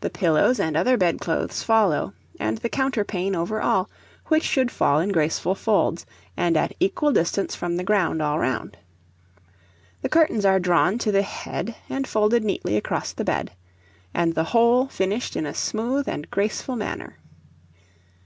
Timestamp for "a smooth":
15.46-16.08